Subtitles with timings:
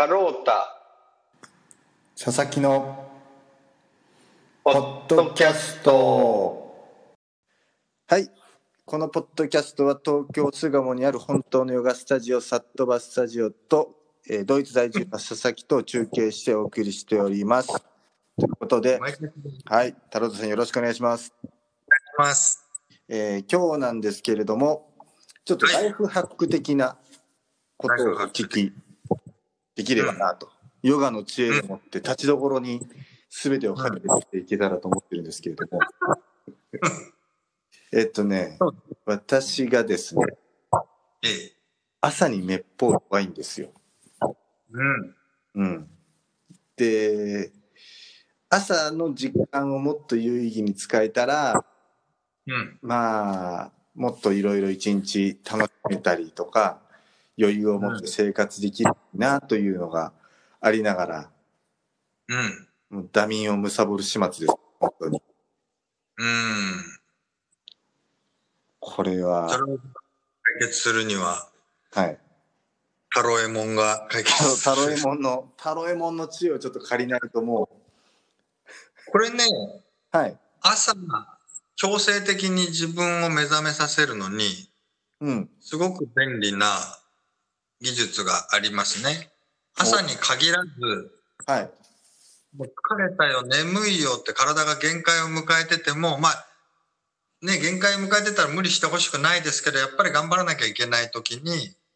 [0.00, 0.80] カロータ
[2.18, 3.06] 佐々木の
[4.64, 6.96] ポッドキャスト。
[8.06, 8.30] はい。
[8.86, 13.94] このポッドキャストは東京巣鴨にある本当のヨガスタジオサットバスタジオと、
[14.26, 17.68] えードイツ在住の佐々木と中継してお送りしております。
[17.68, 18.98] ということで
[19.66, 19.94] はい。
[20.06, 21.34] 太郎さんよろしくお願いします、
[22.16, 22.66] ます。
[23.06, 24.94] えー今日なんですけれども
[25.44, 26.96] ちょっとライフハック的な
[27.76, 28.72] ことをお聞き
[29.80, 30.50] できればなと、
[30.82, 32.86] ヨガの知恵を持って立ちどころに
[33.30, 35.80] 全てをかけていけたらと思ってるんですけれども
[37.92, 38.58] えっとね
[39.06, 40.26] 私がですね
[41.22, 41.52] ええ。
[42.02, 43.70] 朝にめっぽう弱いんですよ。
[44.72, 45.14] うん。
[45.54, 45.88] うん、
[46.76, 47.50] で
[48.50, 51.64] 朝の時間をもっと有意義に使えたら
[52.46, 52.78] うん。
[52.82, 56.82] まあもっといろいろ一日楽しめたりとか
[57.38, 60.12] 余裕を持って生活できるなというのが
[60.60, 61.30] ありながら、
[62.28, 62.68] うん。
[62.90, 64.46] もうダミンを貪る始末です。
[64.78, 65.22] 本当に。
[66.18, 66.82] うん。
[68.78, 71.48] これそは解決するには、
[71.92, 72.18] はい。
[73.12, 74.76] タロエモンが解決する。
[74.76, 77.68] タロエモンのタロエモンの知恵をちょっと借りないとも
[79.12, 79.44] これね、
[80.12, 80.38] うはい。
[80.60, 80.94] 朝、
[81.74, 84.70] 強制的に自分を目覚めさせるのに、
[85.20, 85.50] うん。
[85.60, 86.66] すごく便利な
[87.80, 89.30] 技術がありますね。
[89.74, 91.10] 朝に限らず、
[91.46, 91.70] はい
[92.56, 96.46] もう疲れたよ、眠いよって体が限界を迎えてても、まあ、
[97.42, 101.50] ね、限界を迎えてたら無理してほしくないですけど、やっぱり頑張らなきゃいけない時に、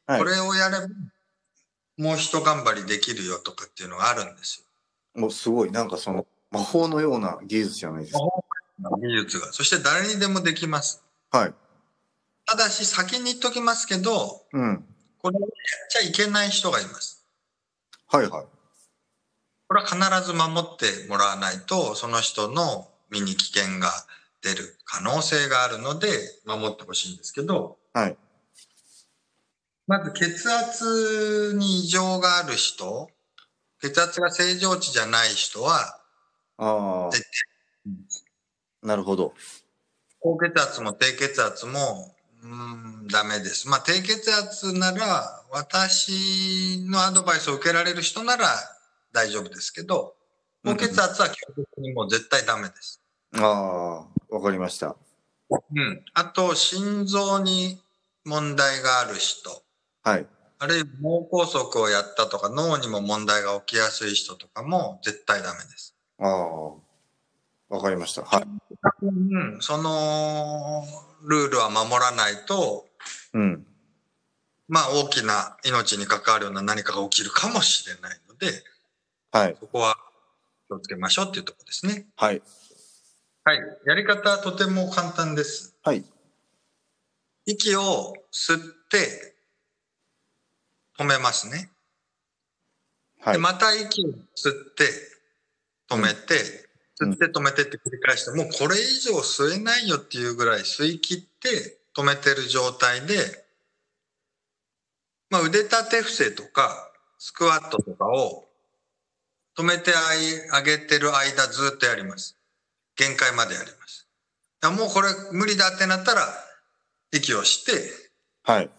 [0.07, 0.89] はいこれをやれば、
[1.97, 4.65] もう一頑張りできるよとかっていうのがあるんです
[5.15, 8.45] もうすごいなんかその魔法のような技術じゃないですかよ。
[9.01, 9.53] 技術が。
[9.53, 11.03] そして誰にでもできます。
[11.31, 11.55] はい
[12.47, 14.85] ただし先に言っときますけど、うん
[15.25, 15.51] これをやっ
[15.89, 17.25] ちゃいけない人がいます。
[18.09, 18.47] はいはい。
[19.69, 23.89] これは必ず守ってもらわないと、その人の身に危険が
[24.43, 26.09] 出る可能性があるので、
[26.45, 28.19] 守ってほしいんですけど、はい。
[29.87, 33.09] まず血圧に異常がある人、
[33.81, 36.03] 血圧が正常値じゃない人は、
[36.59, 37.25] あ絶
[38.83, 39.33] あなるほど。
[40.21, 42.14] 高血圧も低血圧も、
[42.45, 43.69] うーん、ダメです。
[43.69, 48.47] まあ、低血圧なら、私のアドバイスを受けられる人なら
[49.13, 50.15] 大丈夫ですけど、
[50.63, 53.01] 高血圧は基本的にもう絶対ダメです。
[53.37, 54.95] ああわかりました
[55.51, 56.05] うん。
[56.13, 57.81] あと、心臓に
[58.25, 59.63] 問題がある人、
[60.03, 60.27] はい
[60.59, 65.95] あるいは脳梗塞をやったとか、脳にも問題が起きやすい人とかも絶対ダメです。
[66.19, 66.84] ああ
[67.69, 68.45] わかりましたはい
[69.03, 69.59] うん。
[69.61, 70.85] その
[71.27, 72.87] ルールは守らないと、
[73.33, 73.67] うん
[74.67, 78.47] まあ大きな命に関わるような何かが起きるかもしれないので、
[79.31, 79.97] はいそこは
[80.69, 82.07] 気をつけましょうっていうところですね。
[82.17, 82.41] はい
[83.45, 83.59] はい。
[83.85, 85.77] やり方はとても簡単です。
[85.83, 86.05] はい
[87.47, 88.59] 息を吸っ
[88.91, 89.37] て
[90.99, 91.71] 止めますね。
[93.21, 94.85] はいで、また息を吸って
[95.91, 96.74] 止めて、うん
[97.05, 103.15] 吸って止めてって繰り返して、もうこれ以上吸えないよっていうぐらい吸い切って止めてる状態で、
[105.31, 108.49] まあ腕立て伏せとかスクワットとかを
[109.57, 109.93] 止めて
[110.53, 112.37] あげてる間ずっとやります。
[112.97, 114.09] 限界までやります。
[114.63, 116.27] もうこれ無理だってなったら
[117.13, 117.73] 息をして
[118.45, 118.71] はい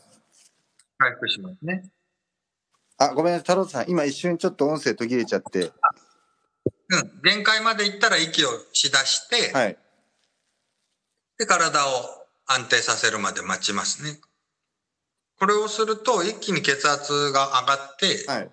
[0.98, 1.90] 回復しますね。
[2.98, 5.72] あごめんなさい太郎さん今一瞬ちょっと音声途切れちゃって
[6.90, 7.22] うん。
[7.24, 9.78] 限界までいったら息をしだして、はい
[11.38, 11.92] で、体を
[12.46, 14.20] 安定させるまで待ちますね。
[15.38, 18.50] これをすると一気に血圧が上がって、はい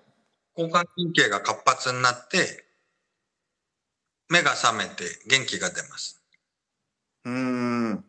[0.55, 2.63] 交感神経が活発になって、
[4.29, 6.21] 目が覚めて元気が出ます。
[7.25, 8.05] うーん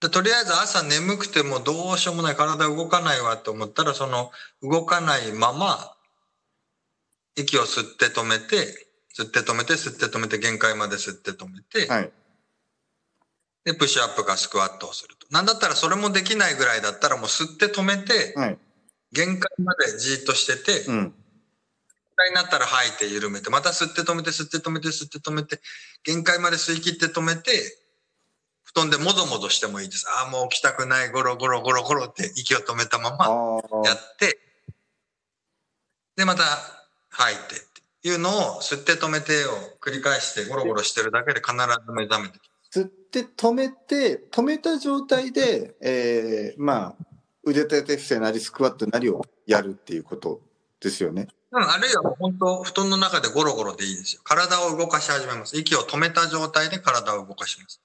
[0.00, 5.94] でとりあえず朝眠くてもどうしようもない体動かないわと思ったらその動かないまま
[7.36, 12.10] 息を吸って止めて吸って止めて吸って止めて限界まで吸って止めて、はい。
[13.64, 15.26] でプッシュアップかスクワットをすると。
[15.30, 18.58] なんだったらそれもできないぐらいだったらもう吸って止めてはい。
[19.12, 21.14] 限界までじーっとしてて、限うん。
[22.16, 25.60] 界になったら吐いて緩めてまた吸って止めて吸って止めて吸って止めて
[26.04, 27.50] 限界まで吸い切って止めて
[28.64, 30.06] 布団でもぞもぞしてもいいです。
[30.08, 34.38] ああもう起きたくないゴロゴロゴロゴロって息を止めたまあまあやって
[36.16, 36.81] でまた
[37.12, 37.58] 吐いてっ
[38.02, 39.50] ていうのを吸って止めてを
[39.80, 47.04] 繰り返してゴロゴロしてるだけで必ず目覚めてき吸って止めて止めた状態で、えー、まあ
[47.44, 50.40] 腕立て伏せなりスクワットなりをやるっていうこと
[50.80, 51.28] ですよね。
[51.50, 54.22] うん、あるいはもう本当、布団の中でゴロゴロでいいですよ。
[54.24, 55.58] 体を動かし始めます。
[55.58, 57.82] 息を止めた状態で体を動かします。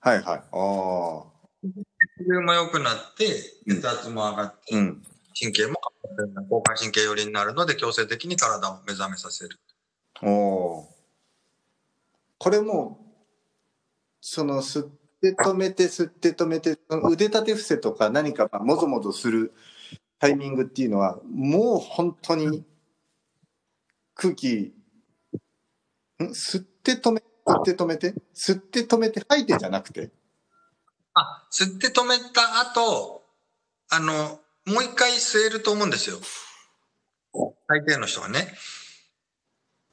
[0.00, 0.24] はいはい。
[0.24, 1.24] ああ。
[1.62, 3.26] 血流も良くなって、
[3.66, 5.02] 血圧も上がって、うん、
[5.38, 5.80] 神経も
[6.50, 9.58] 交感神経寄りになるので、強制的に体を目覚めさせる。
[10.22, 10.86] お。
[12.38, 12.98] これも、
[14.20, 14.90] その吸っ
[15.20, 16.78] て止めて吸って止めて、
[17.10, 19.52] 腕立て伏せとか何かもぞもぞする
[20.18, 22.64] タイミングっていうのは、もう本当に
[24.14, 24.72] 空気、
[26.20, 30.10] 吸って止め、吸って止めて、吸って止めて吐いてじゃなくて。
[31.14, 33.24] あ、吸って止めた後、
[33.90, 36.18] あの、もう一回吸えると思うんですよ。
[37.68, 38.54] 大抵の人はね。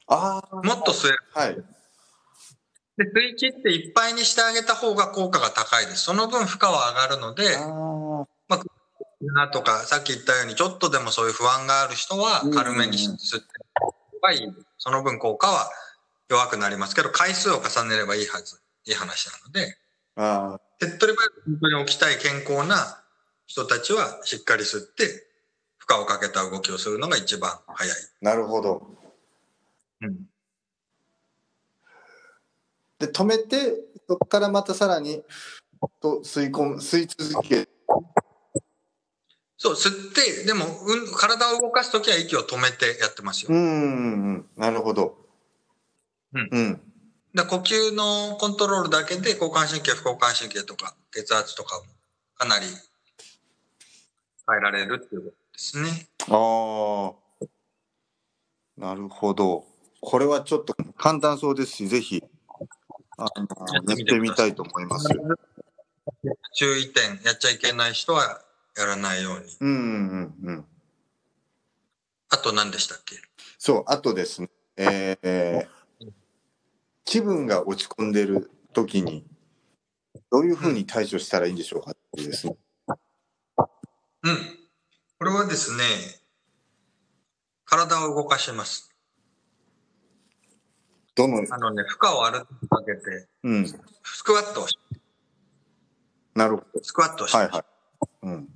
[0.06, 0.56] ああ。
[0.62, 1.18] もっと吸える。
[1.32, 1.54] はい。
[1.54, 6.04] で、吸い切っていっぱいにしてあげた方が効果が高いです。
[6.04, 7.56] その分負荷は上がるので、
[8.48, 8.62] まあ、
[9.34, 13.46] なとか、さっき言ったように、ちょっとでもそういう不安がある人は、軽めに吸って
[14.22, 14.40] はいい。
[14.78, 15.70] その分効果は
[16.28, 19.76] 弱くなりますけど、回数を重ねればいいはず、いい話なので、
[20.78, 23.02] 手っ取り早く本当に置きたい健康な
[23.50, 25.26] 人たちは、しっかり吸って、
[25.76, 27.96] 負荷をかけた動きをするのが一番早い。
[28.20, 28.96] なるほど。
[30.02, 30.18] うん。
[33.00, 33.74] で、止めて、
[34.08, 35.24] そこからまたさらに、
[36.00, 37.68] と吸い込む、吸い続け
[39.56, 43.48] そう、吸って、でも、うん、体を動かすときは息を止めてやってますよ。
[43.52, 45.18] うん、なるほど。
[46.34, 46.48] うん。
[46.52, 46.80] うん。
[47.34, 51.86] だ呼吸のコントロールだけで、交感神経、副交感神経とか、血圧とかも、
[52.36, 52.66] かなり
[54.50, 56.08] 変えられるっていうことですね。
[56.28, 57.46] ああ。
[58.76, 59.66] なるほど。
[60.00, 62.24] これはちょっと簡単そうですし、ぜひ、
[63.18, 63.46] あの、
[63.86, 65.08] やってみたいと思います。
[66.54, 68.42] 注意点、やっちゃいけない人は、
[68.76, 69.56] やらないように。
[69.60, 69.72] うんう
[70.16, 70.64] んうん。
[72.30, 73.16] あと何でしたっけ？
[73.58, 76.12] そう、あとですね、えー、
[77.04, 79.26] 気分が落ち込んでる時に、
[80.30, 82.56] どういうふうに対処したらいいんでしょうかってですね。
[84.22, 84.36] うん。
[85.18, 85.84] これはですね、
[87.64, 88.94] 体を動かします。
[91.14, 94.76] どのあのね、負荷をある程度かけて、うん、スクワットをし
[96.34, 96.82] なるほど。
[96.82, 97.64] スクワットをしはいはい。
[98.22, 98.48] うん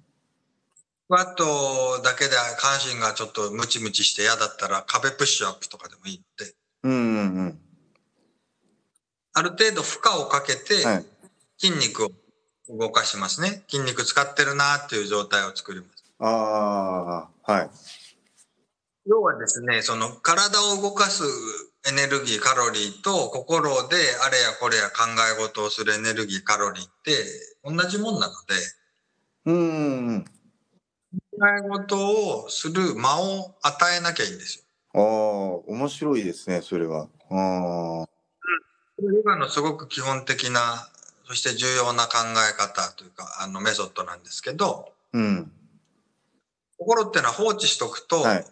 [1.04, 6.54] スクワットだけで下半身がちょっとムチムチして嫌だったら壁プッシュアップとかでもいいって。
[6.82, 7.58] うんうんうん。
[9.34, 10.76] ある程度負荷をかけて
[11.58, 12.10] 筋肉を
[12.68, 13.62] 動かしますね。
[13.68, 16.04] 筋肉使ってるなっていう状態を作ります。
[16.18, 17.70] ああ、はい。
[19.06, 21.22] 要はですね、その体を動かす
[21.86, 25.02] エネルギー、カロリーと心であれやこれや考
[25.36, 27.12] え事をするエネルギー、カロリーって
[27.62, 28.54] 同じもんなので。
[29.46, 30.24] うん。
[30.24, 34.64] 考え事をする間を与えなきゃいいんですよ。
[34.94, 35.02] ああ、
[35.70, 37.08] 面白いですね、それは。
[37.30, 38.08] ああ。
[39.02, 40.88] ヨガのすごく基本的な、
[41.26, 42.18] そして重要な考
[42.50, 45.50] え方というか、あのメソッドなんですけど、うん。
[46.78, 48.44] 心ってのは放置しとくと、はい、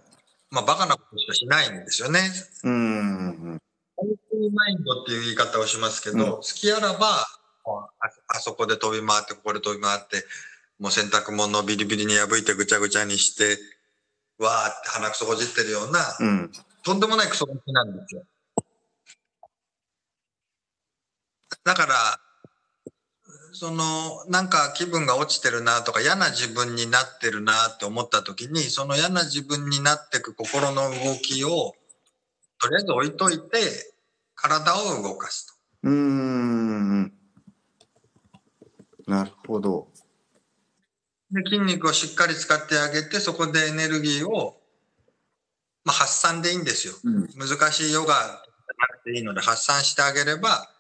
[0.50, 2.20] まあ、バカなことしかしないんですよね。
[2.64, 3.60] うん。
[3.96, 7.26] 本当にマインドっていう言い方をしますけど、うん、好きあらば
[7.64, 7.88] あ、
[8.28, 10.24] あそこで飛び回って、ここで飛び回って、
[10.78, 13.58] もう洗濯物をビリビリに破いてぐちゃぐちゃにして、
[14.38, 18.22] わーって鼻くそほじってるような、うん、とんでもないクソガキなんですよ。
[21.64, 21.94] だから、
[23.52, 31.74] その、なんか気分が落ちてるなとか嫌な自分になってるなって思った時に、その嫌な自分になっていく心の動きを、
[32.60, 33.94] とりあえず置いといて、
[34.34, 35.54] 体を動かすと。
[35.84, 37.02] うん。
[39.06, 39.88] なるほど。
[41.30, 44.60] で筋肉をしっかり使ってあげて、そこでエネルギーを、
[45.84, 46.94] まあ、発散でいいんですよ。
[47.04, 50.71] うん、難しいヨガなくていいので発散してあげれば、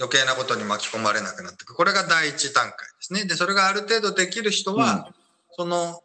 [0.00, 1.74] 余計なことに巻き込まれなくなっていく。
[1.74, 3.26] これが第一段階ですね。
[3.26, 5.14] で、それがある程度できる人は、うん、
[5.50, 6.02] その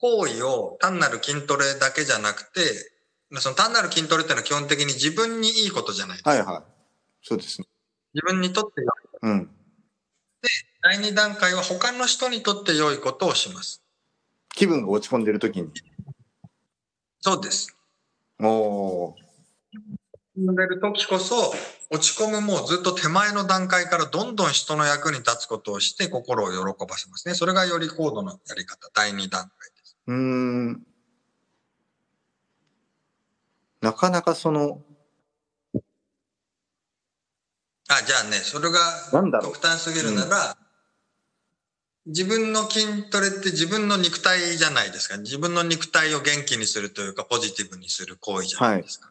[0.00, 2.60] 行為を単なる筋トレだけじゃなくて、
[3.40, 6.30] その単なる筋トレっていうのは基本的に自分にいいことじゃないですか。
[6.30, 6.62] はいはい。
[7.22, 7.68] そうですね。
[8.14, 8.90] 自分にとって良い。
[9.22, 9.44] うん。
[9.44, 10.48] で、
[10.82, 13.84] 第2段階は他の人にとって良いことをします。
[14.54, 15.68] 気分が落ち込んでる時に。
[17.20, 17.76] そうです。
[18.40, 19.14] お
[20.36, 21.54] んでる時こそ、
[21.90, 27.34] 落ち込むもうずっと手前の段階からどんどん人の役に立つことをして心を喜ばせますね。
[27.34, 29.96] それがより高度のやり方、第2段階です。
[30.06, 30.82] うん。
[33.80, 34.82] なかなかその、
[37.88, 38.78] あ、じゃあね、それが
[39.42, 40.58] 極端すぎるなら、
[42.04, 45.16] 自分の筋トレって自分の肉体じゃないですか。
[45.18, 49.10] 自分の肉体を元気にするというか、ポジティブにする行為じゃないですか。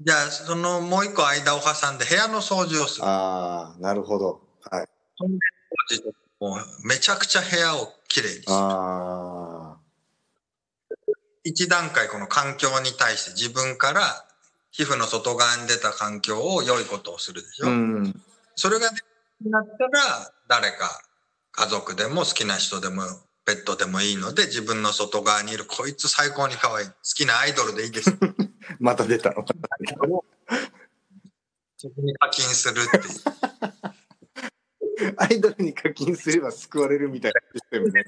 [0.00, 3.06] じゃあ、そのもう一個間を挟んで部屋の掃除をする。
[3.06, 4.40] ああ、なるほど。
[4.70, 4.88] はい。
[6.38, 8.54] もうめちゃくちゃ部屋をきれいにする。
[8.54, 9.76] あ
[11.44, 14.26] 一段階この環境に対して自分から
[14.70, 17.68] 皮膚の外側に出た環境を良いことをするでしあ。
[17.68, 17.70] ょ。
[17.70, 18.22] うん。
[18.54, 18.96] それがで
[19.42, 21.00] きなったら誰か
[21.52, 23.02] 家族でも好きな人でも
[23.46, 28.12] ペットでもいいので自分の外側にいるこいつ最高に可愛い好きなアイドルでいいです。
[28.80, 29.46] また出たの。
[31.78, 33.02] そこに課金するっていう。
[35.18, 38.04] アイドルに課金すれば救われるみたいなシステムね。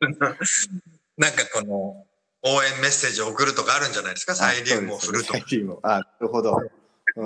[1.16, 2.06] なんかこの
[2.42, 4.34] 応援メッセージを送るとかあるんじゃないですか？
[4.34, 5.38] サイリウムを振るとか。
[5.82, 6.58] あ、なるほど。
[7.14, 7.22] そ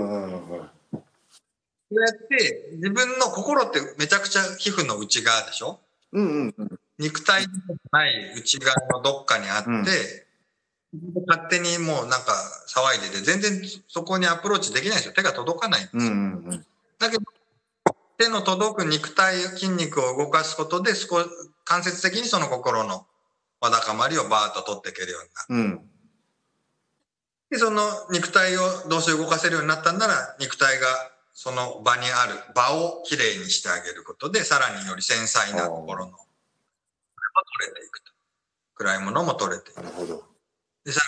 [1.91, 5.81] うやって自分の心ってめちゃくちゃ皮膚の内側でしょ？
[6.13, 6.81] うんうんうん。
[6.99, 9.85] 肉体じゃない内側のどっかにあって、うん
[11.27, 12.33] 勝手にもうなんか
[12.69, 16.67] 騒いでて全然そこにアプローチできないんですよ手が届かないんですよ、うんうんうん。
[16.99, 17.25] だけど
[18.19, 21.29] 手の届く肉体筋肉を動かすことで少し
[21.65, 23.07] 間接的にその心の
[23.61, 25.91] わだかまりをバーッと取っていけるようになるうん。
[27.51, 30.87] でその肉体をどうして動かせるようになったんなら肉体が
[31.39, 38.13] その場にある場をきれいにしてあげることでさらにより繊細な心のこれも取れていくと
[38.75, 40.25] 暗いものも取れていくなるほど。
[40.87, 41.03] でさ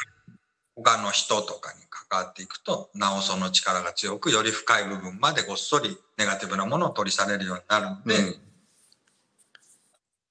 [0.77, 8.41] 他の人とかに関わっていくとなおその力が強くより深い部分までごっそりネガティブなものを取り去れるようになるので、うん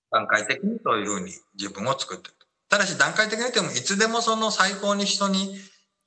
[0.09, 5.57] 段階的にそういうふうに自分を作っていくただし段階的に言ってもいつでもその最高に人に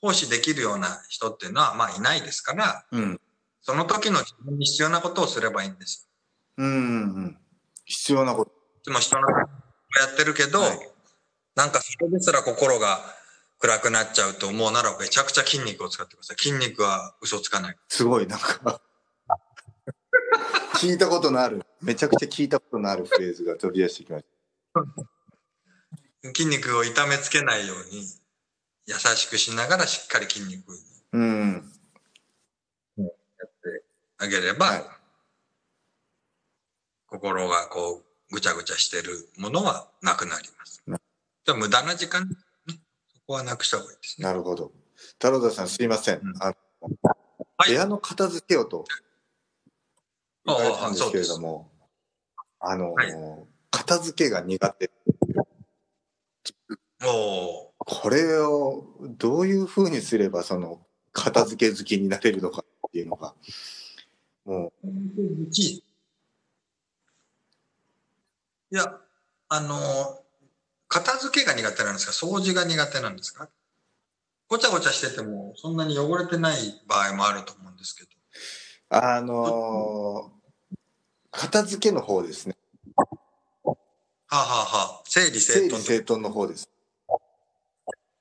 [0.00, 3.20] 奉仕できるような人っていうのはまあいないですからうん。
[3.62, 6.09] その時の自分に必要なことをすればいいんです
[6.57, 7.38] うん。
[7.85, 8.50] 必要なこと。
[8.50, 8.57] よ。
[8.87, 9.47] でも人のや
[10.12, 10.90] ってるけど、はい
[11.57, 13.00] なんかそれですら心が
[13.59, 16.37] 暗くなっちゃうと思うならめちゃくちゃ筋肉を使ってください。
[16.38, 17.76] 筋肉は嘘つかない。
[17.88, 18.81] すごい、なんか。
[20.76, 24.25] 聞いたことのある、めちゃくちゃ聞いたことのあるフレーズが飛び出してきまし
[26.35, 28.07] 筋肉を痛めつけないように
[28.87, 30.73] 優しくしながらしっかり筋肉。
[31.12, 31.70] うん。
[34.21, 34.83] あげれば、はい
[37.11, 41.00] 心がこうぐちゃぐちゃしてるものはなくなりますな。
[41.45, 42.37] じゃあ無駄な時間、ね、
[42.69, 44.29] そこはなくした方がいいですね。
[44.29, 44.71] なるほど。
[45.15, 46.21] 太郎田さん、すいません。
[46.21, 46.55] うんあの
[47.57, 48.85] はい部屋の片付けをと
[50.47, 51.69] 言われたんですけれども、
[52.61, 53.12] あの、はい
[53.73, 54.91] 片付けが苦手。
[57.03, 60.81] もこれをどういうふうにすれば、その、
[61.12, 63.35] 片付け好きになれるのかっていうのが、
[64.50, 64.88] もう、
[68.73, 68.99] いや、
[69.49, 70.25] あの、
[70.88, 71.92] 片付けが苦手なん。
[71.95, 73.16] ですか掃除が苦手なん。
[73.16, 73.49] ですか
[74.49, 75.76] ごちゃごちゃしててもそん。
[75.76, 77.76] なに汚れてない場合もあると思うん。
[77.76, 78.11] ですけど。
[78.88, 80.33] あの
[81.30, 82.57] 片付けの方ですね。
[83.64, 83.76] は
[84.30, 86.69] あ、ははあ、整理整整理頓整頓の方です。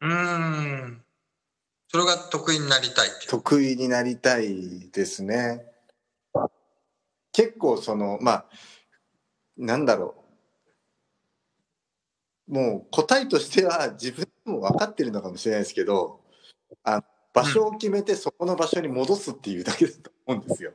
[0.02, 1.04] うん。
[1.88, 3.12] それが得意になりたいい。
[3.28, 5.66] 得意になりたいですね。
[7.40, 8.46] 結構そのまあ
[9.56, 10.26] なんだろ
[12.50, 16.20] うもう答えとしては自分でも分かってるのかもしれないですけど
[16.84, 17.02] あ
[17.34, 20.74] 場所を決めてそこの場所に戻すっていうだけだと思うんですよ、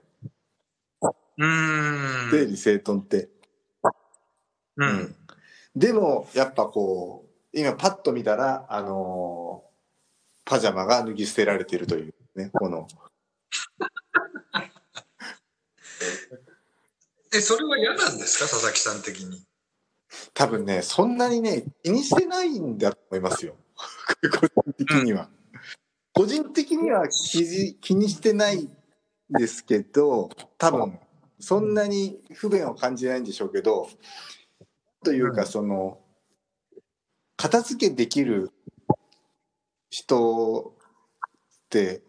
[1.36, 2.30] うーん。
[2.30, 3.16] 整理整頓って。
[3.16, 3.30] う。
[4.76, 5.16] うんん
[5.76, 9.74] でもやっぱこう今パッと見たらあのー
[10.46, 12.86] パジャマが脱ぎ捨てられてるというねこの
[17.34, 18.48] え、それは嫌なんですか？
[18.48, 19.42] 佐々木さん的に。
[20.34, 23.56] 多分ね、そんなにね、気にしてないんだと思いますよ。
[24.40, 25.28] 個人的には。
[26.12, 28.68] 個人的には気じ気にしてないん
[29.30, 31.00] ですけど、多分、
[31.40, 33.88] そんなに不便を感じないんでしょうけど、
[35.02, 36.00] というか、うんその、
[37.36, 38.52] 片付けできる
[39.90, 42.02] 人って、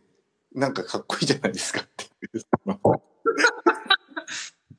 [0.53, 2.07] なんかかっこいいじゃないですかってい
[2.39, 2.41] う。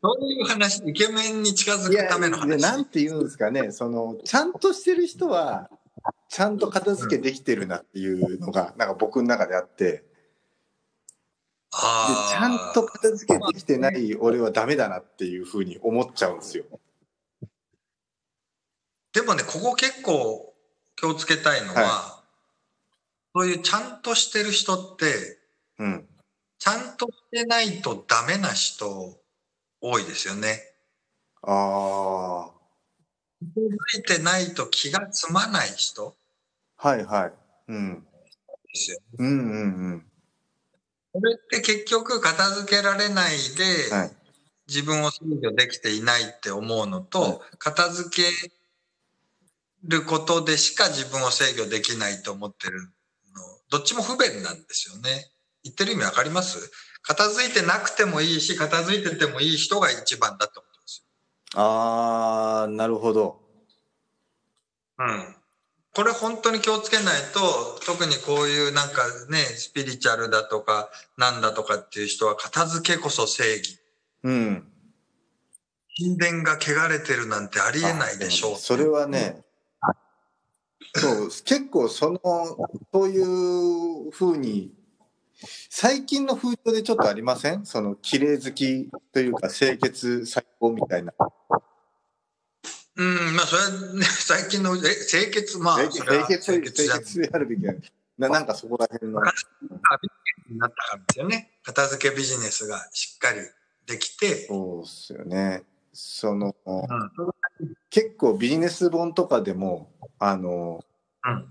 [0.03, 2.49] そういう話、イケメンに近づくための話。
[2.49, 3.73] でなんて言うんですかね。
[3.73, 5.71] そのちゃんとしてる人は
[6.29, 10.05] ちゃんと片付けできてるなっていうのがなんか僕の中であって。
[11.73, 11.83] で
[12.31, 16.65] ちゃんと片付けできてない俺はダメだなっていうふうに思っちゃうんですよ。
[19.13, 20.55] でもね、ここ結構
[20.95, 22.23] 気をつけたいのは、は
[23.35, 25.39] そういうちゃんとしてる人って、
[25.79, 26.09] うん、
[26.59, 29.19] ちゃんとしてないとダメな人
[29.81, 30.61] 多いですよね。
[31.43, 32.57] ああ。
[33.55, 36.17] 気づいてないと気が済まない人
[36.79, 37.33] はいはい。
[37.69, 38.07] うん。
[38.73, 38.99] ですよ。
[39.19, 40.07] うんうんうん。
[41.13, 43.37] これって結局片付けられない
[43.91, 44.17] で、はい。
[44.69, 48.23] 自分を制御できていないって思うのと、はい片付け
[49.85, 52.89] ることでしか自分を制御できないと思ってるの、
[53.71, 55.31] どっちも不便なんですよね。
[55.63, 56.59] 言ってる意味わかります？
[57.07, 61.07] 片付いてなくてもいいし、片付いててもいい人が一番だってことです
[61.55, 63.21] ああ、なるほど。
[63.21, 63.41] よ。
[64.99, 65.37] うん。
[65.95, 73.79] これ本当に気をつけないと、特にこういうなんかね、スピリチュアルだとか、なんだとかっていう人は片付けこそ正義。
[74.25, 74.67] うん。
[75.97, 78.57] 神殿が汚れてるなんてありえないでしょう。
[78.57, 79.45] それはね、
[80.95, 82.21] そう、結構その、
[82.93, 84.75] そういうふうに、
[85.69, 87.67] 最近の風潮でちょっとありません？
[87.67, 91.13] その、綺麗好きというか、清潔最高みたいな。
[92.97, 97.75] うん、まあそれはね、最近の、え、清潔、まあ、清潔、清潔、であるべきだ
[98.17, 99.21] ななんかそこら辺の。
[100.49, 101.51] になったからですよね。
[101.65, 103.41] 片付けビジネスがしっかり
[103.87, 105.65] できて、そうっすよね。
[105.93, 106.87] その、うん。
[107.91, 110.85] 結構ビジネス本とかでも、あの、
[111.25, 111.49] うん。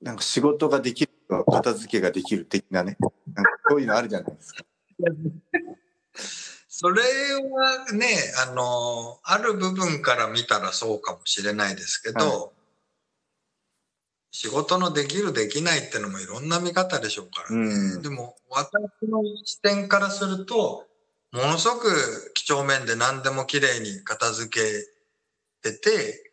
[0.00, 2.96] なんか仕事ができると片付けができる的なね。
[3.34, 4.64] なんかそういうのあるじゃないですか。
[6.68, 8.06] それはね、
[8.46, 12.50] あの、ある部分から見たらそうかもしれないですけど、は
[14.30, 17.66] 仕事のできるできないってのもいろんな見方でしょうからね。
[17.96, 18.72] うんでも、私
[19.10, 20.86] の視点からすると、
[21.32, 24.60] ものすごく几帳面で何でも綺麗に片付
[25.62, 26.27] けてて、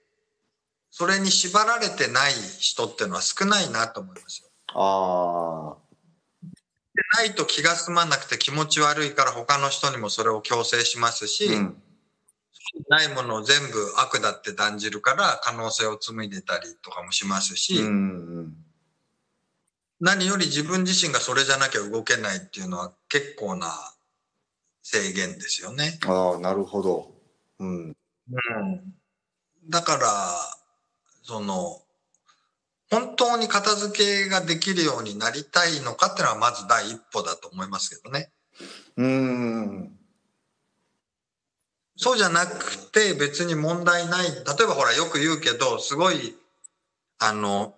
[0.97, 4.47] それに縛られてない人ってのは少ないなと思いますよ。
[4.73, 5.75] あ
[6.95, 11.57] でないと気が済まなくて気持ち悪いから他の人にもそれを強制しますし、あ。
[11.57, 11.83] うん。
[12.87, 17.89] ないものを全部悪だって断じるから可能性を紡いでたりとかもしますし、うんう
[18.43, 18.53] ん。
[19.99, 23.67] 何より自分自身がそれじゃなきゃ動けないっていうのは結構な
[24.81, 25.99] 制限ですよね。
[26.08, 27.12] ああ、なるほど。
[27.60, 27.97] うん。
[29.67, 30.64] だから、
[31.25, 31.81] その、
[32.91, 38.31] 本当に片付けができるようになりたいのかっていうのはまず第一歩だと思いますけどね。
[38.95, 39.91] うん。
[41.97, 44.27] そうじゃなくて別に問題ない。
[44.27, 46.35] 例えばほらよく言うけど、すごい、
[47.17, 47.73] あの、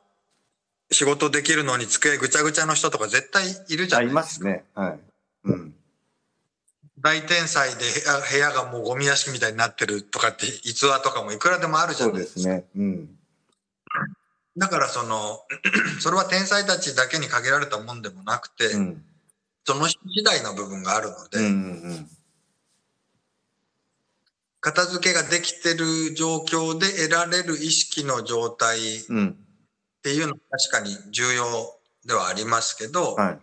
[0.91, 4.65] 仕事できるのに机ぐちゃぐちゃの人とか絶対いるじゃあ、ないいますね。
[4.73, 4.99] はい。
[5.45, 5.73] うん。
[6.99, 12.39] 大天才で部屋部屋がもうゴミ屋敷みたいになってるとかって逸話とかもいくらでもあるじゃそうないですか。
[12.39, 12.65] ですね。
[12.75, 13.16] うん。
[14.57, 15.41] だからその、
[16.01, 19.03] それは天才たちだけに限られたもんでもなくて、うん。
[19.65, 21.47] その人次第の部分があるので、うんう
[21.93, 22.09] ん
[24.59, 29.17] 片付けができてる状況で得られる意識の状態っうん。
[29.17, 29.37] うん。
[30.01, 31.45] ていうのは確かに重要
[32.05, 33.39] ではありますけど、はい。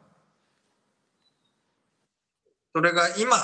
[2.74, 3.36] それが今、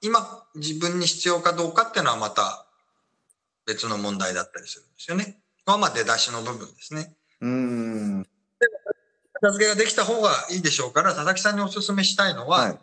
[0.00, 2.66] 今自分に必要かどうかっていうのはまた
[3.66, 5.38] 別の問題だったりするんですよね。
[5.66, 7.17] まあ出だしの部分ですね。
[7.40, 8.26] うん。
[9.34, 12.78] 片付けができた方がいいでしょうから、佐々木さんにお勧めしたいのは、はい。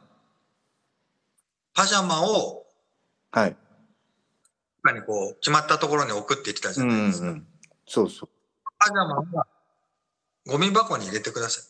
[1.74, 2.66] パジャマを
[3.32, 3.58] はい。
[4.84, 7.28] 中にこう決まったところに置くって言ってたじうんゃないですか。
[7.28, 7.48] うん。
[7.88, 8.30] そうそう。
[8.80, 9.48] パジャマは
[10.48, 11.64] ゴミ箱に入れてください。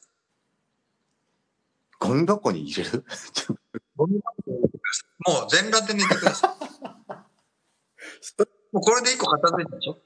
[1.98, 3.04] ゴミ箱に入れる？
[3.96, 5.40] ゴミ箱に入れてください。
[5.42, 6.52] もう全裸で寝てください。
[8.74, 9.98] もうこれで一個片付いたでしょ？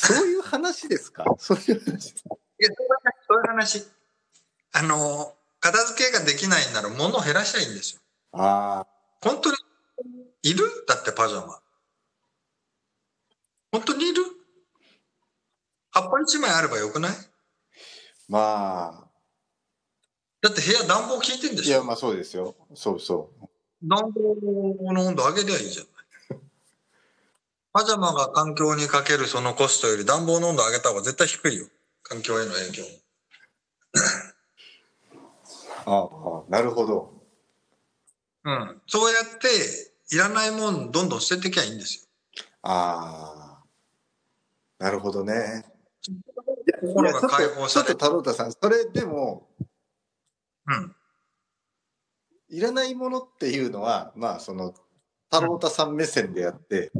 [0.00, 1.24] そういう話ですか？
[1.38, 2.10] そういう話。
[2.10, 2.14] い
[2.64, 2.68] や、
[3.26, 3.84] そういう話。
[4.72, 8.00] あの、片付けができないなら物を減らしたらいいんですよ。
[8.32, 8.86] ああ。
[9.22, 9.56] 本当に
[10.42, 10.84] いる？
[10.86, 11.60] だってパジャマ。
[13.72, 14.22] 本当にいる？
[15.90, 17.12] 葉っぱ一枚あればよくない？
[18.28, 19.08] まあ。
[20.40, 22.54] だって部屋暖房効いてんでいや、しょまあそうですよ。
[22.76, 23.48] そうそう。
[23.82, 25.97] 暖房の温度上げりゃいいじゃない。
[27.78, 31.68] パジャマが環境にかけるそのコストより暖房の温度上げた方が絶対低いよ。
[32.02, 32.82] 環境への影響。
[35.86, 36.08] あ
[36.48, 37.12] あ、なるほど。
[38.42, 38.82] うん。
[38.88, 39.46] そうやって、
[40.12, 42.08] いらないもんどんどん捨ててきゃいいんですよ。
[42.62, 43.62] あ
[44.80, 44.84] あ。
[44.84, 45.64] なるほどね。
[46.80, 47.92] 心が解放されて。
[47.92, 49.46] ちょっと太郎太さん、それでも、
[50.66, 50.96] うん。
[52.48, 54.74] いらないものっていうのは、まあ、その、
[55.30, 56.90] 太郎太さん目線でやって、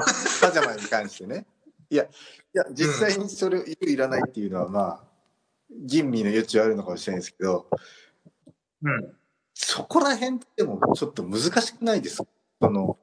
[0.00, 1.46] パパジャマに関してね。
[1.90, 2.08] いや、い
[2.52, 5.04] や、実際にそれをいるいらないっていうのは、まあ、
[5.70, 7.68] 吟味の余地はあるのかもしれないですけど、
[8.82, 9.16] うん。
[9.54, 12.28] そこら辺でもちょっと難しくないですか？
[12.60, 12.98] その、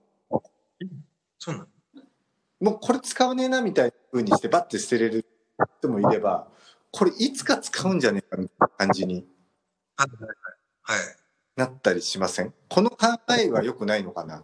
[1.39, 1.67] そうなの
[2.61, 5.25] もうこれ使わねえなみたいな風にしてバッて捨てれる
[5.79, 6.47] 人もいれば、
[6.91, 9.25] これいつか使うんじゃねえかみたいな感じに
[9.97, 11.03] はいはいはい。
[11.05, 11.15] はい。
[11.55, 12.53] なったりしません？
[12.69, 14.43] この考えは良くないのかな？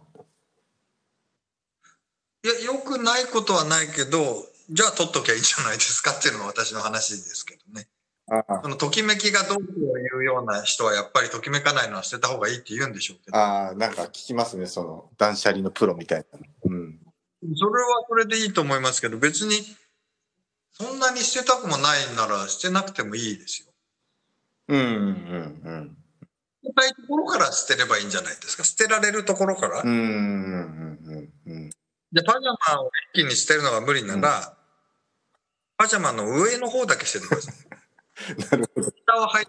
[2.42, 7.88] いや、良くないことはないけど、じゃあ取っときゃいいじゃないですかっていうのが私の話ですけどね。
[8.32, 16.38] あそのときめきがどうこういうような人はやっぱりときめかないのは捨てた方がいいって言うんでしょうけど、あー、なんか聞きますね、その断捨離のプロみたいな。
[16.64, 17.00] うん。
[17.56, 19.56] それはそれでいいと思いますけど、別に
[20.72, 23.72] そんなに捨てたくもないなら捨てなくてもいいですよ。
[24.68, 25.96] うんうんうん。
[26.62, 28.64] 捨てたいところから捨てればいいんじゃないですか。
[28.64, 29.82] 捨てられるところから。
[29.82, 30.89] うんうんうんうん
[32.12, 34.56] で、パジャマを一気に捨てるのが無理なら、
[35.76, 37.54] パジャマの上の方だけ捨ててください。
[38.50, 38.90] なるほど。
[38.90, 39.46] 下は履い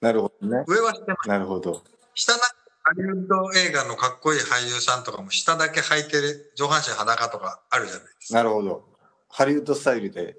[0.00, 0.64] なるほどね。
[0.66, 1.28] 上は捨てます。
[1.28, 1.84] なるほど。
[2.14, 8.38] 下なんかハリウッド映画のかっこいい俳優さんとかも下だけ履いてる上半身裸とかあるじゃないですか。
[8.38, 8.88] なるほど。
[9.28, 10.36] ハリウッドスタイルで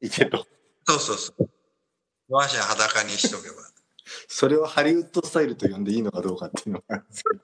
[0.00, 0.46] いけと。
[0.86, 1.48] そうそうそう。
[2.28, 3.54] 上半身裸にしとけば。
[4.28, 7.40] それをハリウッドスタイルと呼んでいいのかどうかっていうのがあるんですけど。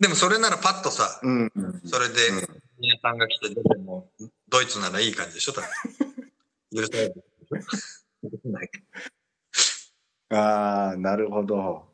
[0.00, 1.80] でもそれならパッとさ、うんうん。
[1.84, 4.08] それでうん皆さんが来て出ても、
[4.48, 5.52] ドイツならいい感じでしょ？
[5.52, 5.68] 多分
[6.74, 7.24] 許される
[10.30, 11.84] ああ、なるほど。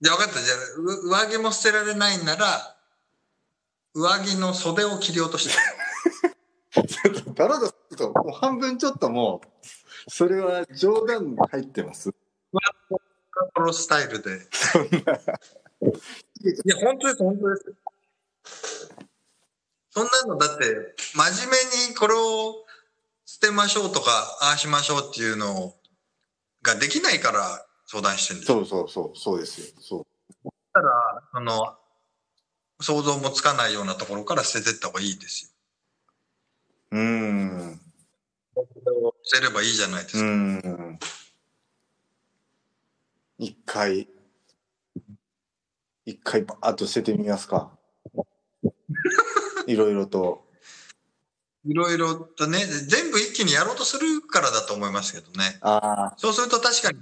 [0.00, 0.40] じゃあ分かった。
[0.40, 0.54] じゃ
[1.26, 2.76] 上着も捨てられないんなら、
[3.94, 5.54] 上着の袖を切り落として。
[6.86, 7.34] ちょっ
[7.96, 9.48] と、もう半分ちょっともう、
[10.08, 12.12] それは冗談入ってます。
[13.54, 14.46] プロスタイルで。
[14.52, 15.18] そんな。
[16.64, 17.74] いや、本当です、本当です。
[19.90, 22.64] そんなのだって、真面目にこれを
[23.26, 24.10] 捨てましょうとか、
[24.40, 25.74] ああしましょうっていうの
[26.62, 28.64] ができないから相談してるんですよ。
[28.64, 29.66] そうそうそう、そうですよ。
[29.80, 30.06] そ
[30.44, 30.48] う。
[30.72, 31.78] だから、その、
[32.80, 35.50] 想像もつかないようなところから捨ててった方がいいですよ。
[36.92, 37.80] うーん。
[39.24, 40.24] 捨てればいいじゃないですか。
[40.24, 40.98] ん。
[43.38, 44.08] 一回、
[46.08, 47.70] 一回バーッと捨ててみますか。
[49.66, 50.48] いろいろと。
[51.66, 55.58] いろいろとね、全部一気にやろうとするからだと思いますけどね。
[55.60, 56.98] ああ、そうすると確かに、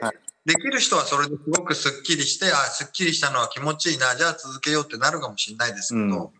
[0.00, 6.30] はいできる人はそれですごくスッキリして、あ、スッキリしたのは気持ちいいな、じゃあ続けようってなるかもしれないですけど、うん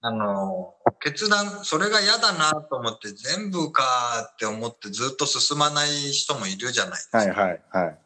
[0.00, 3.84] あの、決断、それが嫌だなと思って全部か
[4.32, 7.18] って思ってずっと進まない人もいるじゃないですか。
[7.18, 7.98] はいはいはい。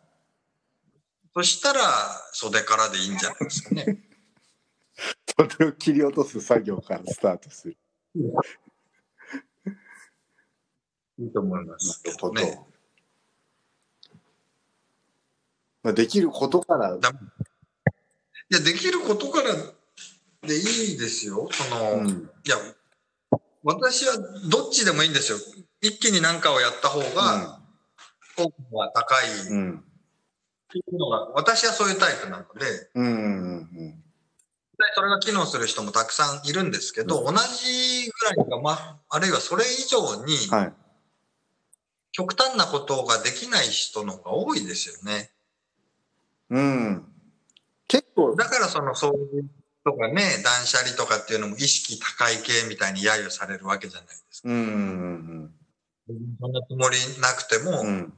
[1.34, 1.80] そしたら
[2.32, 3.98] 袖からでいいんじゃないですかね。
[5.38, 7.76] それを切り落とす作業からスタートする。
[11.18, 12.34] いいと思いますけなるほど。
[12.34, 12.60] どね。
[15.82, 17.12] まあ、できることから、だい
[18.54, 19.54] や、できることから
[20.46, 21.48] でいいですよ。
[21.50, 22.56] その、うん、いや、
[23.64, 24.16] 私は
[24.50, 25.38] どっちでもいいんですよ。
[25.80, 27.60] 一気に何かをやった方が、
[28.36, 29.26] 効果が高い
[30.78, 34.02] いうのが、私はそういうタイプなので、実うん、うん、
[34.82, 40.72] 際それが機能する人もたくさんいるんですけど、う同じぐらいか、まあ、あるいはそれ以上に、はい。
[42.14, 45.30] 極端なことができない人の方が多いですよね。
[46.50, 47.06] うん。
[47.88, 49.44] 結構、だからその掃除
[49.84, 54.48] とかね、断捨離とかっていうのも意識高い系みたいに揶揄されるわけじゃないですか。
[54.50, 55.54] うん、うん、
[56.38, 58.12] そんなつもりなくても、うん、うん。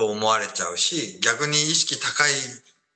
[0.00, 2.32] と思われちゃうし、逆に意識高い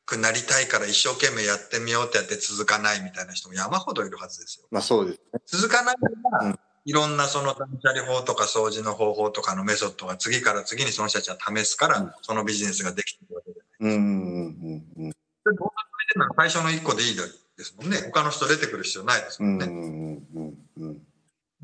[0.07, 4.67] くなりたいから一生懸命やってみようってやって続かないみたいな人も山ほどいるはずですよ。
[4.71, 5.41] まあそうですね。
[5.47, 6.09] 続かないか
[6.41, 13.95] ら、うんいろんなその断捨離法とか掃除の方法とかのメソッドが次から次にその人たちは試すから、うんそのビジネスができてるわけじゃない。
[13.95, 15.15] うん、うん、うん、で
[15.47, 17.97] どんなそれでなら最初の一個でいいですもんね。
[18.13, 19.67] 他の人出てくる必要ないですうん、もんね。
[19.67, 21.03] うん、うん、うん。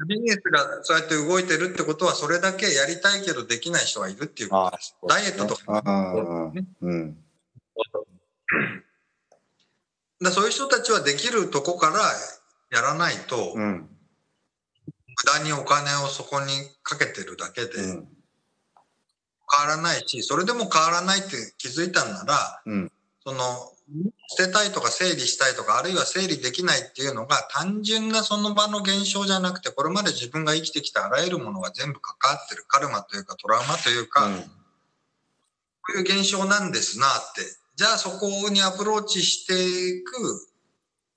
[0.07, 4.97] ビジネスがそうやって動いてるってことは、それだけやりたいけどできない人がいるっていうことです。
[5.07, 5.83] ダイエットとか。
[5.85, 7.17] あもあ、うん、
[10.21, 12.01] だそういう人たちはできるとこから
[12.77, 13.89] やらないと、うん、無
[15.39, 16.47] 駄にお金をそこに
[16.83, 18.07] かけてるだけで変うん、わ
[19.67, 22.93] らないし、それでも変わらないって気づいたんなら、うん、
[23.31, 23.73] その、
[24.29, 34.29] 捨てたいとか整理したいとか、あるいは整理できないっていうのが単純なその場の現象じゃなくて、これまで自分が生きてきたあらゆるものが全部関わってるカルマというかトラウマというか、
[35.83, 37.43] こういう現象なんですなって。
[37.77, 40.13] じゃあそこにアプローチしていく、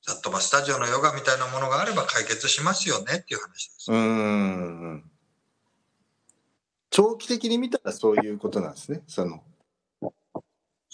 [0.06, 3.92] ざっとばスタジオのヨガみたいなものがあれば解決しますよねっていう話です。
[3.92, 4.02] うん、う
[4.96, 5.12] ん。
[6.90, 9.02] 長期的に見たらそういうことなんですね。
[9.08, 9.44] その、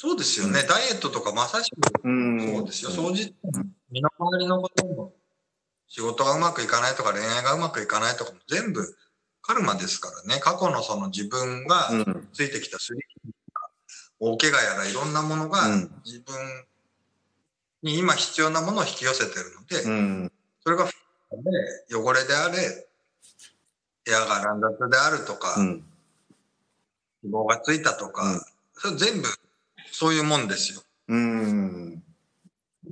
[0.01, 0.61] そうですよね。
[0.63, 2.39] ダイエットとかまさしくうん。
[2.55, 2.91] そうですよ。
[2.91, 3.33] 掃除、
[3.91, 5.11] 身の回りのことも、
[5.89, 8.95] 仕事がうまくいかないとか恋愛がうまくいかないとかも全部
[9.41, 10.39] カルマですからね。
[10.39, 12.29] 過去のその自分がうん。
[12.31, 13.01] ついてきたスリ
[14.21, 16.33] 大怪我やらいろんなものがうん自分
[17.83, 20.31] に今必要なものを引き寄せてるので、うん。
[20.63, 22.87] それがで汚れであれ、
[24.05, 25.83] 部屋が乱雑であるとか、うん。
[27.21, 28.41] 脂肪がついたとか、うん
[28.81, 29.27] それ全部
[29.91, 30.81] そういうもんですよ。
[31.07, 32.03] うん。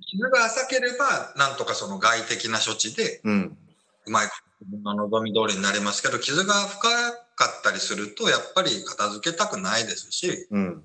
[0.05, 3.57] 傷が浅ければ、なんとかその外的な処置で、うん。
[4.05, 10.83] うまいこと自分の望み通りになりますけど、傷が深かったりすると、やっぱり片付けたくないですし、うん。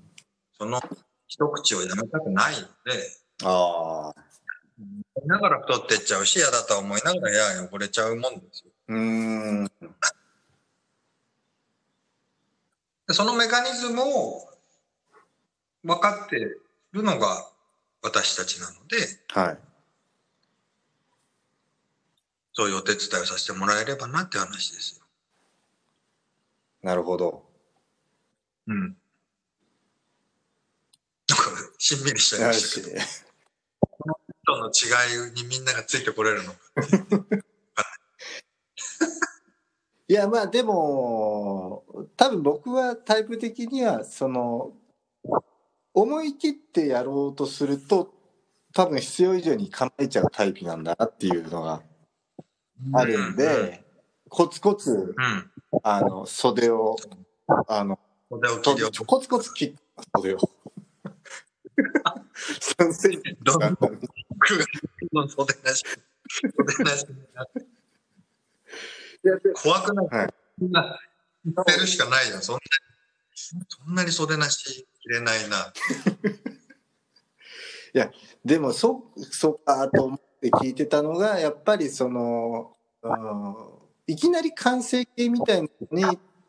[0.57, 0.79] その
[1.27, 2.67] 一口をやめたくないので、
[3.43, 4.23] ああ。
[5.25, 8.71] ながら太ってっちゃうし、嫌だとは思いながら部屋汚れちゃうもんですよ。
[8.89, 9.71] うん。
[13.07, 14.52] でそのメカニズムを
[15.83, 17.49] 分かってるのが
[18.01, 18.97] 私たちなので、
[19.29, 19.57] はい。
[22.53, 25.05] そういうお手伝いをさせてもらえればなって話ですよ。
[26.83, 27.43] なるほど。
[28.67, 28.79] うん。
[28.81, 28.87] な
[31.35, 31.45] んか、
[31.79, 32.99] しんみりしちゃいよましたしけど、。
[34.43, 34.71] 人の違
[35.29, 36.59] いにみんながついてこれるのか。
[40.07, 41.85] いや、まあでも、
[42.17, 44.73] 多分僕はタイプ的には、その、
[45.93, 48.13] 思い切ってやろうとすると、
[48.73, 51.83] 多分必要以上に構えちゃうタイプなんだなっていうのが
[52.93, 53.83] あるんで、
[54.29, 54.97] コツコツ、うん。
[54.97, 55.51] うん。
[55.83, 56.95] あの、袖を、
[57.67, 57.99] あの、
[58.63, 60.37] 袖をコツコツ切ってます袖を。
[62.77, 63.99] 3センチどんどん僕が
[65.11, 65.83] どんどん袖なし。
[66.57, 67.05] 袖なし。
[69.61, 70.99] 怖くない、はいみんな、
[71.45, 72.41] 言ってるしかないよ。
[72.41, 75.73] そんなに、そんなに袖なし切れないな。
[78.45, 83.55] でもそそっかと思って聞いてたのがやっぱりその、うん、
[84.07, 85.69] いきなり完成形みたいに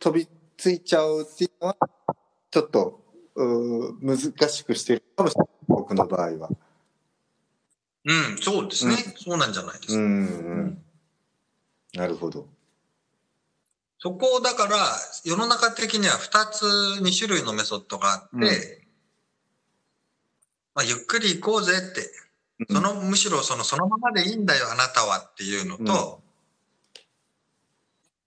[0.01, 1.77] 飛びついちゃうっていうのは
[2.51, 3.05] ちょっと
[3.37, 4.17] う難
[4.49, 6.51] しくしてるかもしれない僕の場合は。
[8.07, 8.95] うん、そうですね。
[8.95, 10.01] うんそうなんじゃないですか。
[10.01, 10.11] うんう
[10.63, 10.83] ん、
[11.95, 12.47] なるほど。
[14.05, 14.77] そこをだから、
[15.25, 16.67] 世の中的には2つ、
[17.01, 18.43] 2種類のメソッドがあって、うん。
[20.75, 22.11] まあ、ゆっくり行こうぜって、
[22.71, 26.23] その、むしろその、そのままでいいんだよ、あなたはっていうのと、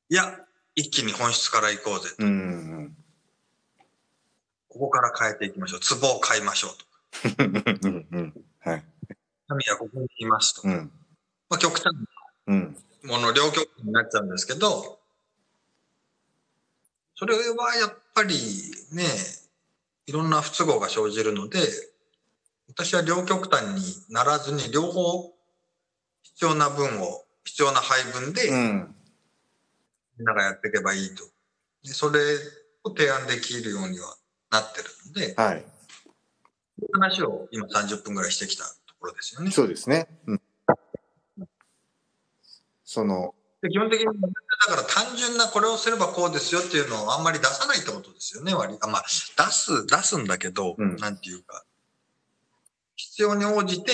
[0.09, 0.39] いや、
[0.73, 2.09] 一気に本質から行こうぜ。
[2.17, 2.31] うんう
[2.81, 2.97] ん。
[4.69, 5.79] ここから変えていきましょう。
[6.01, 6.85] 壺を買いましょうと。
[8.67, 8.83] はい。
[9.47, 10.67] 神はここにいますと。
[10.67, 10.91] うん。
[11.49, 11.85] まあ、極端
[12.47, 12.75] うん。
[13.03, 14.97] なもの、両極端になっちゃうんですけど、
[17.17, 18.35] それはやっぱり
[18.93, 19.03] ね、
[20.05, 21.59] いろんな不都合が生じるので、
[22.69, 25.33] 私は両極端にならずに、両方
[26.21, 28.95] 必要な分を、必要な配分で、うん
[30.19, 31.23] みんながやっていけばいいと。
[31.83, 32.19] でそれ
[32.83, 34.15] を提案できるようには
[34.49, 35.65] なってるので、はい
[36.93, 39.51] 話を今30分ぐらいしてきたところですよね。
[39.51, 40.07] そうですね。
[40.27, 40.41] うん、
[42.83, 44.05] そので基本的に、
[44.65, 51.63] だから単純なこれをすればこうですよっていうのをあんまり出さないってことですよね、割あまあ、出す、出すんだけど、うんなんていうか、
[52.95, 53.91] 必要に応じて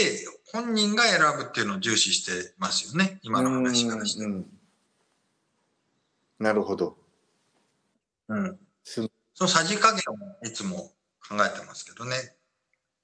[0.51, 4.25] 本人が選ぶっていうのを重視してますよね、今の話からして。
[6.39, 6.97] なるほど。
[8.29, 8.59] うん。
[8.83, 10.91] すそのさじ加減をいつも
[11.27, 12.35] 考えてますけどね。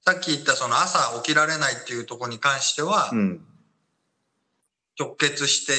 [0.04, 3.46] さっき言ったその朝起きられないっていうところに関してはう、ん
[5.00, 5.72] 直結して、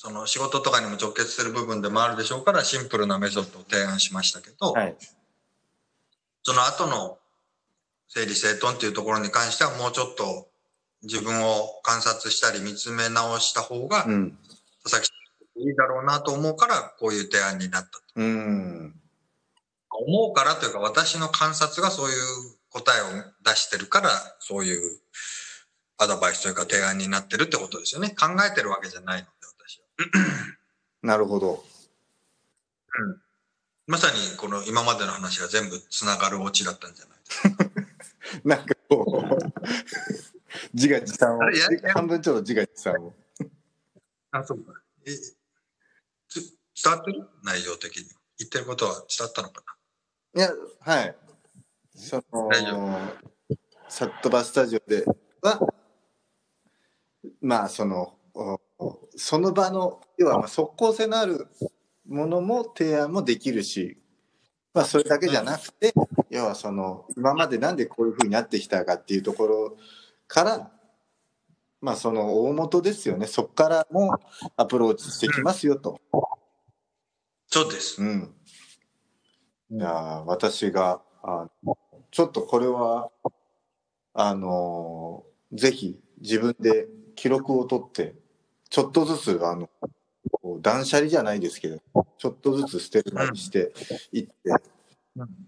[0.00, 4.96] その仕事とかにも直結する部分でもあるでしょうから、シンプルなメソッドを提案しましたけど、はい
[6.44, 7.18] その後の
[8.06, 10.48] 整理整頓っていうところに関してはもうちょっと
[11.02, 14.38] 自分を観察したり見つめ直した方がうん
[14.82, 15.12] 佐々木さ
[15.58, 18.02] んいいだろうなと思うからこういう提案になったと。
[18.14, 18.94] うん
[19.90, 22.16] 思うからというか私の観察がそういう
[22.70, 23.04] 答えを
[23.44, 25.00] 出してるからそういう
[25.98, 28.10] アドバイスというか提案になってるってことですよね。
[28.10, 29.38] 考えてるわけじゃないので。
[31.02, 31.64] なるほど。
[33.86, 37.70] まさにこの今までの話が全部つながるオチだったんじゃないですか？
[38.44, 39.28] なんかこう
[40.74, 41.40] 自画自賛を
[41.94, 43.14] 半分ちょっと自画自賛を。
[44.30, 44.74] あ、そうか。
[45.06, 45.12] え、
[46.28, 47.26] つ伝わってる？
[47.42, 48.04] 内容的に。
[48.38, 49.64] 言ってることは伝わったのか
[50.34, 51.16] いやはい。
[51.94, 53.10] その
[53.88, 55.04] サットバスタジオで
[55.42, 55.58] は
[57.40, 58.60] まあそのお
[59.16, 61.48] その場の要はまあ即効性のある
[62.06, 63.98] ものも提案もできるし、
[64.72, 65.92] まあそれだけじゃなくて、
[66.30, 69.76] 要はその今までなんでこういうふうになってきたかっていうところ
[70.26, 70.70] から
[71.80, 74.18] まあその大元ですよねそこからも
[74.56, 76.00] アプローチしてきますよと。
[77.48, 78.02] そうです。
[78.02, 78.34] うん、
[79.70, 81.48] いやー私があ
[82.10, 83.10] ちょっとこれは
[84.14, 88.14] あのーぜひ自分で記録を取って
[88.70, 89.68] ちょっとずつあの
[90.60, 91.80] 断捨離じゃないですけど
[92.18, 93.72] ちょっとずつ捨てるなりして
[94.12, 94.78] いって、うん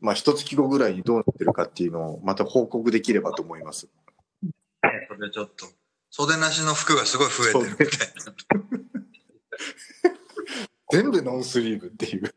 [0.01, 3.89] まあ一月後ぐらいにどうなってるかっていうのをまた報告できればと思います。
[4.83, 4.89] そ
[5.21, 5.67] れちょっと、
[6.11, 8.35] 袖なしの服がすごい増えてるみたいな。
[10.91, 12.35] 全部ノンスリーブっていう。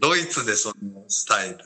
[0.00, 1.58] ドイツでそのスタイル。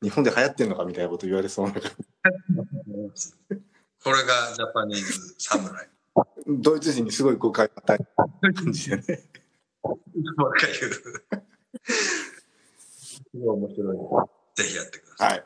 [0.00, 1.82] 日本で流行ってんのかみたいなこと言われそうな感
[3.14, 3.32] じ
[4.04, 5.88] これがジャパニーズ侍。
[6.48, 9.02] ドイツ人にすごい誤解を与えた感じでね。
[9.82, 10.92] ばっか言う。
[12.88, 13.96] すごい面白い。
[14.56, 15.30] ぜひやってください。
[15.30, 15.44] はい。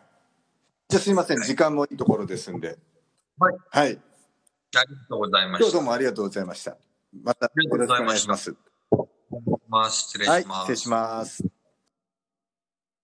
[0.88, 2.78] じゃあすいません、時間もいいところですんで。
[3.38, 3.56] はい。
[3.70, 4.00] はい。
[4.74, 5.78] ありがとうございま今日どした。
[5.78, 6.74] うもありがとうございいます。
[7.22, 8.54] またよろしくお願いします。
[9.68, 10.48] まあ失礼します。
[10.48, 11.61] はい、失礼します。